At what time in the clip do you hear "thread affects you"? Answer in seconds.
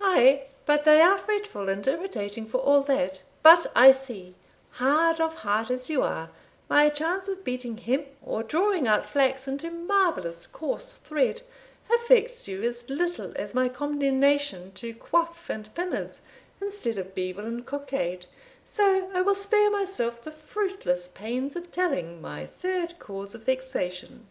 10.96-12.62